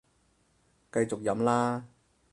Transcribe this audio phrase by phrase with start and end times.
[0.91, 1.85] 繼續飲啦